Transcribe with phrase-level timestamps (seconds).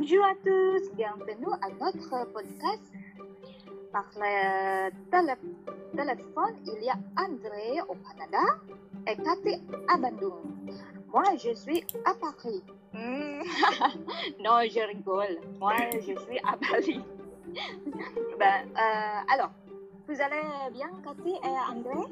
[0.00, 2.82] Bonjour à tous, bienvenue à notre podcast.
[3.92, 5.34] Par le télé-
[5.94, 8.56] téléphone, il y a André au Canada
[9.06, 10.72] et Cathy à Bandung.
[11.12, 12.62] Moi, je suis à Paris.
[12.94, 13.42] Hmm,
[14.42, 15.36] non, je rigole.
[15.60, 17.04] Moi, je suis à Paris.
[18.38, 19.50] ben, euh, alors,
[20.08, 22.06] vous allez bien, Cathy et André?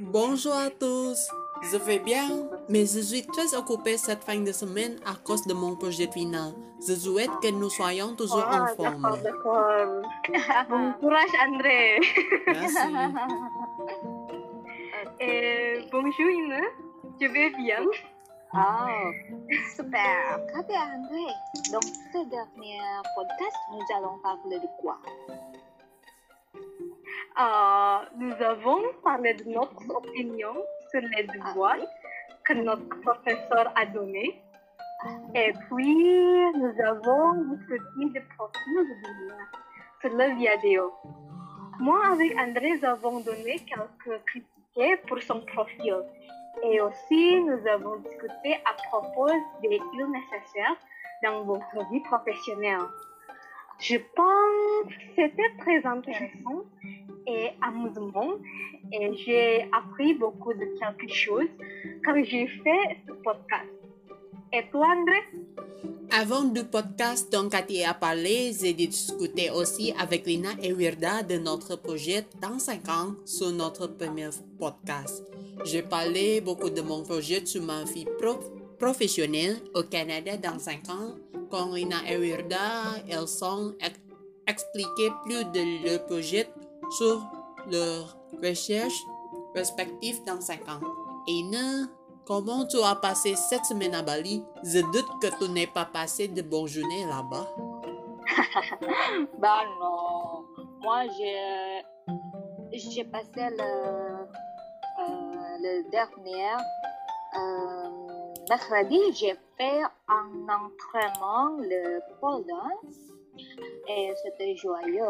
[0.00, 1.30] Bonjour à tous,
[1.62, 2.28] je vais bien,
[2.68, 6.52] mais je suis très occupé cette fin de semaine à cause de mon projet final.
[6.86, 9.02] Je souhaite que nous soyons toujours en Ah, forme.
[9.02, 10.02] d'accord, d'accord.
[10.68, 12.00] Bon courage, André.
[12.46, 12.76] Merci.
[15.20, 16.60] Et bonjour Ine,
[17.20, 17.82] je vais bien?
[18.52, 18.88] Ah,
[19.74, 20.38] super.
[20.52, 21.26] Cathy et André,
[21.72, 22.78] dans ce dernier
[23.14, 24.98] podcast, nous allons parler de quoi?
[27.38, 30.54] Euh, nous avons parlé de notre opinion
[30.90, 31.76] sur les devoirs
[32.44, 34.40] que notre professeur a donnés.
[35.34, 35.96] Et puis,
[36.54, 37.34] nous avons
[38.36, 39.50] profils de lumière
[40.00, 40.92] sur la vidéo.
[41.78, 45.96] Moi, avec André, nous avons donné quelques critiques pour son profil.
[46.62, 49.28] Et aussi, nous avons discuté à propos
[49.62, 50.76] des skills nécessaires
[51.22, 52.86] dans votre vie professionnelle.
[53.78, 56.64] Je pense que c'était très intéressant
[57.26, 58.38] et amusant
[58.92, 61.48] et j'ai appris beaucoup de quelque chose
[62.04, 63.70] quand j'ai fait ce podcast.
[64.52, 65.20] Et toi, André?
[66.12, 71.36] Avant du podcast dont Cathy a parlé, j'ai discuté aussi avec Lina et Wirda de
[71.36, 75.24] notre projet dans 5 ans sur notre premier podcast.
[75.64, 78.38] J'ai parlé beaucoup de mon projet sur ma vie pro-
[78.78, 81.14] professionnelle au Canada dans 5 ans.
[81.50, 84.00] Quand Lina et Wirda, elles ont ex-
[84.46, 86.46] expliqué plus de leur projet
[86.90, 87.22] sur
[87.70, 89.04] leurs recherches
[89.54, 90.80] respectives dans 5 ans.
[91.28, 91.88] Et Ina,
[92.26, 94.42] Comment tu as passé cette semaine à Bali?
[94.64, 97.46] Je doute que tu n'aies pas passé de bonnes journées là-bas.
[99.38, 100.44] Ben non.
[100.82, 101.84] Moi, j'ai,
[102.72, 104.26] j'ai passé le,
[104.98, 106.50] euh, le dernier
[107.36, 107.90] euh,
[108.48, 112.96] mercredi, j'ai fait un entraînement, le pole dance,
[113.88, 115.04] et c'était joyeux.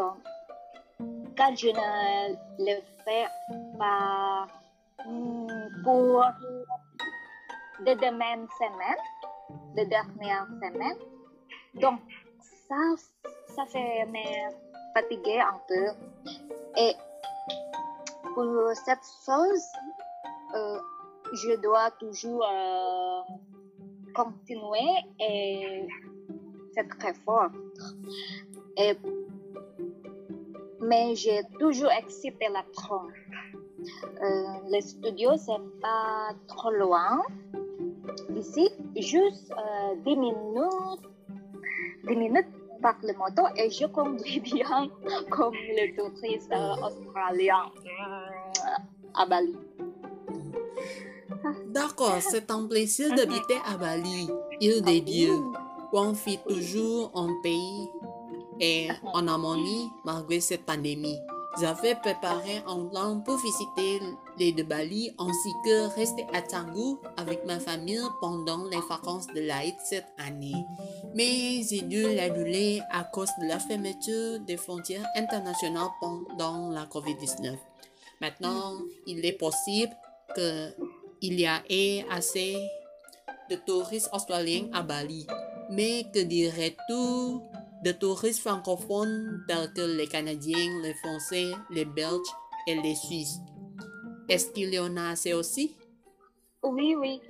[1.39, 3.27] Je ne le fais
[3.77, 4.47] pas
[5.05, 5.47] hmm,
[5.83, 6.25] pour
[7.85, 8.97] de demain semaine,
[9.75, 10.97] de dernière semaine.
[11.75, 11.99] Donc,
[12.67, 12.75] ça,
[13.55, 14.51] ça fait me
[14.95, 15.85] fatiguer un peu.
[16.75, 16.95] Et
[18.33, 19.67] pour cette chose,
[20.55, 20.79] euh,
[21.33, 23.21] je dois toujours euh,
[24.15, 25.87] continuer et
[26.73, 27.51] c'est très fort.
[28.75, 28.97] Et,
[30.87, 33.11] mais j'ai toujours accepté l'apprendre.
[34.21, 37.21] Euh, le studio, c'est pas trop loin
[38.29, 41.05] d'ici, juste euh, 10 minutes,
[42.07, 42.47] 10 minutes
[42.81, 44.89] par le moto et je conduis bien
[45.29, 49.57] comme le touriste australien euh, à Bali.
[51.67, 54.29] D'accord, c'est un plaisir d'habiter à Bali,
[54.61, 55.37] île des dieux,
[55.91, 57.87] où on vit toujours en pays
[58.59, 61.19] et en harmonie malgré cette pandémie.
[61.59, 63.99] J'avais préparé un plan pour visiter
[64.37, 69.41] les de Bali ainsi que rester à Canggu avec ma famille pendant les vacances de
[69.41, 70.65] l'Aïd cette année.
[71.15, 77.57] Mais j'ai dû l'annuler à cause de la fermeture des frontières internationales pendant la COVID-19.
[78.21, 78.73] Maintenant,
[79.07, 79.95] il est possible
[80.35, 80.69] que
[81.21, 82.55] il y ait assez
[83.49, 85.25] de touristes australiens à Bali.
[85.71, 87.41] Mais que dirais-tu
[87.87, 92.33] de touristes francophones tels que les Canadiens, les Français, les Belges
[92.67, 93.39] et les Suisses?
[94.27, 95.77] Est-ce qu'il y en a assez aussi?
[96.63, 97.21] Oui, oui.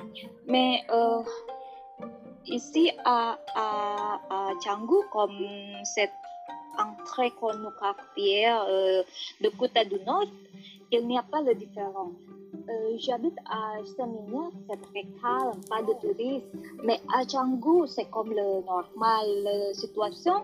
[0.47, 1.21] Mais euh,
[2.47, 5.37] ici à, à, à Canggu, comme
[5.93, 6.11] c'est
[6.79, 9.03] un très connu quartier euh,
[9.41, 10.25] de Kota du Nord,
[10.91, 12.13] il n'y a pas de différence.
[12.53, 16.47] Euh, J'habite à Stamina, c'est très calme, pas de touristes.
[16.83, 20.43] Mais à Canggu, c'est comme le normal euh, situation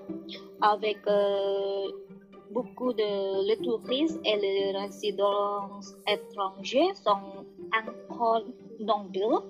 [0.61, 1.87] avec euh,
[2.51, 5.69] beaucoup de les touristes et les résidents
[6.07, 8.43] étrangers sont encore
[8.79, 9.43] nombreux.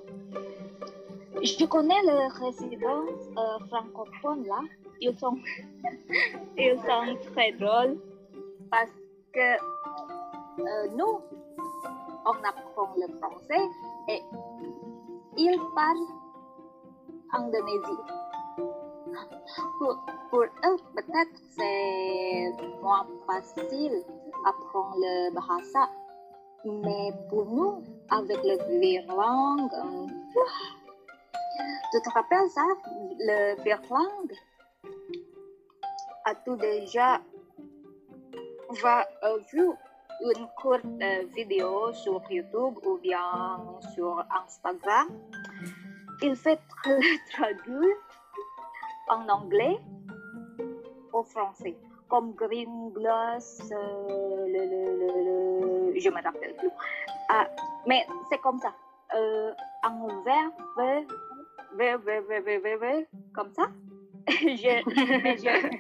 [1.42, 3.06] Je connais les résidents
[3.38, 4.62] euh, francophones là.
[5.02, 5.38] Ils sont,
[6.58, 7.98] ils sont très drôles
[8.72, 8.90] parce
[9.34, 9.58] que
[10.96, 11.20] nous,
[12.26, 13.70] on apprend le français
[14.10, 14.22] et
[15.38, 16.24] ils parlent
[17.34, 18.04] indonésie.
[19.78, 24.04] Pour, pour eux, peut-être c'est moins facile
[24.46, 25.90] apprendre le bahasa,
[26.66, 30.08] mais pour nous, avec langues, euh,
[31.92, 32.66] Tu te rappelles ça,
[33.20, 34.28] le Bertrand
[36.26, 37.22] As-tu déjà
[38.82, 39.70] va, euh, vu
[40.24, 43.60] une courte euh, vidéo sur YouTube ou bien
[43.94, 45.08] sur Instagram.
[46.22, 46.60] Il fait
[47.32, 47.96] traduire
[49.10, 49.78] en anglais
[51.12, 51.76] au français,
[52.08, 54.46] comme Green Glass, euh,
[55.96, 56.72] je me rappelle plus.
[57.30, 57.48] Ah,
[57.88, 58.74] mais c'est comme ça,
[59.16, 59.52] euh,
[59.84, 60.52] en vert,
[63.34, 63.64] comme ça.
[64.28, 64.82] je,
[65.38, 65.78] je,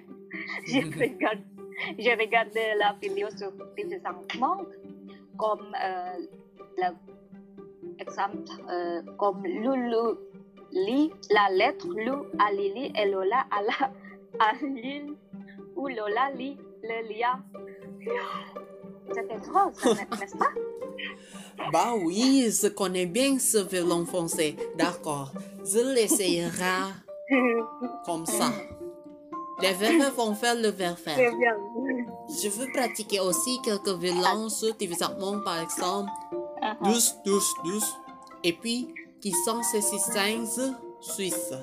[0.68, 1.52] je regarde
[1.97, 3.51] je regarde la vidéo sur
[4.39, 4.68] Monk
[5.38, 6.18] comme euh,
[7.97, 10.18] l'exemple, euh, comme Lulu
[10.71, 13.91] lit la lettre Lou à Lily et Lola à la
[14.39, 15.13] à Lille
[15.75, 17.44] ou Lola lit le lien.
[19.13, 19.71] C'était drôle,
[20.19, 20.51] n'est-ce pas?
[21.71, 24.56] Bah oui, je connais bien ce violon français.
[24.75, 25.31] D'accord,
[25.65, 26.91] je l'essayerai
[28.06, 28.50] comme ça.
[29.62, 31.13] Les verbes vont faire le verbe faire.
[31.13, 31.56] Très bien
[32.43, 36.11] Je veux pratiquer aussi quelques violons sur diversement, par exemple,
[36.61, 36.82] Uh-huh.
[36.82, 37.94] douce, douce, douce,
[38.43, 38.88] et puis
[39.20, 40.44] qui sont ces systèmes
[41.00, 41.55] suisses.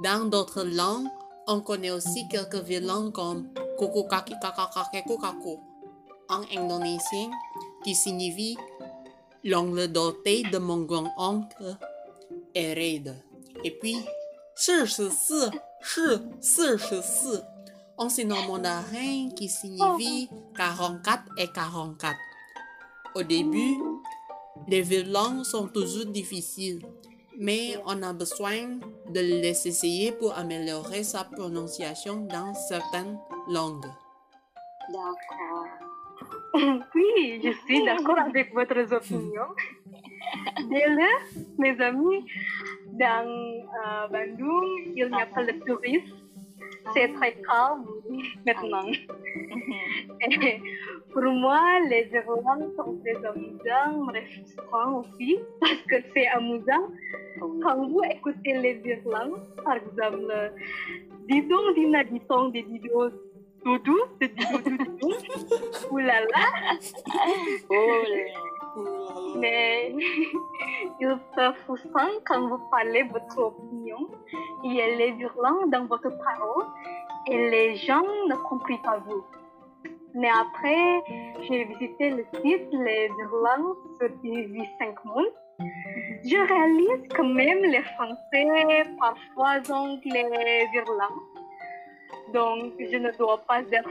[0.00, 1.08] Dans d'autres langues,
[1.48, 5.58] on connaît aussi quelques violons comme koko kaki kakakake kokako
[6.28, 7.30] en indonésien,
[7.82, 8.56] qui signifie
[9.42, 11.76] l'ongle doté de mon grand-oncle
[12.54, 13.16] est raide.
[13.64, 13.96] Et puis,
[14.54, 15.50] 四十四
[15.80, 17.44] 是四十四
[18.01, 20.27] En sinon mandarin qui signifie
[20.57, 22.17] 44 et 44.
[23.13, 23.77] Au début,
[24.67, 26.81] les violons sont toujours difficiles,
[27.37, 33.85] mais on a besoin de les essayer pour améliorer sa prononciation dans certaines langues.
[34.91, 35.65] D'accord.
[36.95, 39.47] Oui, je suis d'accord avec votre opinion.
[40.69, 41.21] D'ailleurs,
[41.57, 42.25] mes amis,
[42.93, 46.20] dans euh, Bandung, il n'y a pas de touristes.
[46.93, 47.85] C'est très calme
[48.45, 48.85] maintenant.
[50.21, 50.61] Et
[51.13, 56.89] pour moi, les Irlandais sont très amusants, mais frustrants aussi, parce que c'est amusant.
[57.39, 60.53] Quand vous écoutez les Irlandais, par exemple,
[61.27, 63.09] disons, Dina disons des vidéos
[63.63, 64.77] doudou, de doudou.
[65.01, 66.45] Doudou, oulala,
[67.69, 68.03] Oh,
[69.37, 69.93] mais
[70.99, 74.07] il se frustrant quand vous parlez votre opinion.
[74.63, 76.65] Il y a les virulents dans votre parole
[77.27, 79.23] et les gens ne comprennent pas vous.
[80.13, 81.03] Mais après,
[81.43, 85.25] j'ai visité le site Les Virulents sur TV5 Monde.
[86.25, 91.19] Je réalise que même les Français parfois ont les virulents.
[92.33, 93.89] Donc, je ne dois pas être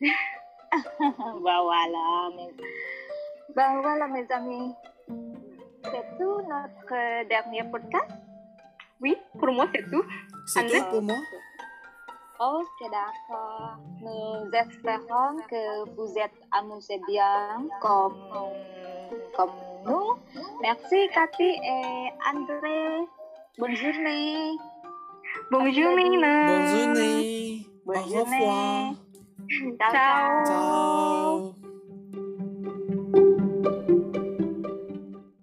[1.42, 2.54] bah voilà, mes...
[3.56, 4.74] Ben voilà mes amis.
[5.84, 8.10] C'est tout notre dernier podcast.
[9.00, 10.04] Oui, pour moi, c'est tout.
[10.46, 11.16] C'est tout pour moi.
[12.38, 13.76] Ok, d'accord.
[14.00, 18.14] Nous espérons que vous êtes amusés bien comme,
[19.36, 19.50] comme
[19.86, 20.14] nous.
[20.62, 23.06] Merci Cathy et André.
[23.58, 24.52] Bonne journée.
[25.50, 26.46] Bonjour, Nina.
[26.46, 27.66] Bonne journée.
[27.84, 28.38] Bonne Au journée.
[28.38, 28.94] revoir.
[29.90, 30.44] Ciao.
[30.46, 31.29] Ciao.